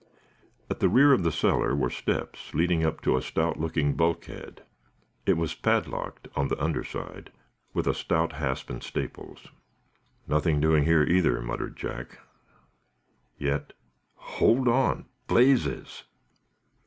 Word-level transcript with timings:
At 0.67 0.79
the 0.79 0.89
rear 0.89 1.13
of 1.13 1.21
the 1.21 1.31
cellar 1.31 1.75
were 1.75 1.91
steps, 1.91 2.55
leading 2.55 2.83
up 2.83 3.01
to 3.01 3.15
a 3.17 3.21
stout 3.21 3.59
looking 3.59 3.93
bulkhead. 3.93 4.63
It 5.27 5.37
was 5.37 5.53
padlocked, 5.53 6.27
on 6.35 6.47
the 6.47 6.59
under 6.59 6.83
side, 6.83 7.31
with 7.75 7.95
stout 7.95 8.33
hasp 8.33 8.71
and 8.71 8.81
staples. 8.81 9.49
"Nothing 10.27 10.59
doing 10.59 10.85
here, 10.85 11.03
either," 11.03 11.39
muttered 11.43 11.77
Jack. 11.77 12.17
"Yet 13.37 13.73
hold 14.15 14.67
on 14.67 15.05
blazes!" 15.27 16.05